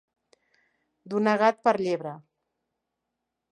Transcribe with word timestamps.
Donar 1.15 1.35
gat 1.43 1.61
per 1.69 1.75
llebre. 1.83 2.17